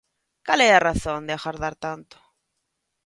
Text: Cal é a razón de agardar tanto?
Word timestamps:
Cal 0.45 0.59
é 0.69 0.71
a 0.73 0.83
razón 0.89 1.21
de 1.27 1.33
agardar 1.35 1.75
tanto? 1.85 2.17